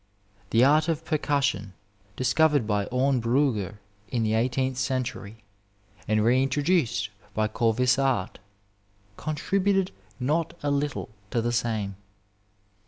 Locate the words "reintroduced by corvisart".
6.25-8.39